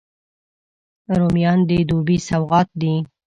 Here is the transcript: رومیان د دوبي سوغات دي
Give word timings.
رومیان 1.17 1.59
د 1.69 1.71
دوبي 1.89 2.17
سوغات 2.27 2.69
دي 2.81 2.93